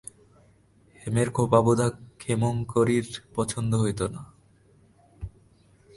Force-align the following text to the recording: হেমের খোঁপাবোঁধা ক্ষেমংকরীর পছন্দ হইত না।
হেমের 1.01 1.29
খোঁপাবোঁধা 1.31 1.87
ক্ষেমংকরীর 2.17 3.07
পছন্দ 3.35 3.71
হইত 3.75 4.01
না। 4.13 4.21